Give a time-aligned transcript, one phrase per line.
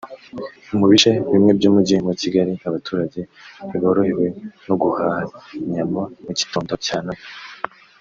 [0.79, 3.19] Mu bice bimwe by’umujyi wa Kigali abaturage
[3.67, 4.25] ntiborohewe
[4.67, 5.21] no guhaha
[5.63, 7.27] inyama mu gitondo cya Noheli